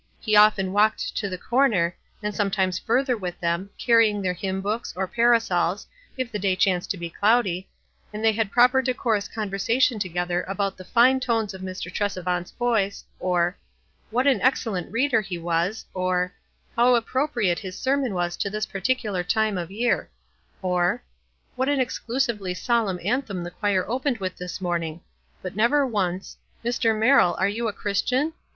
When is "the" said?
1.29-1.37, 6.31-6.39, 10.75-10.83, 23.43-23.51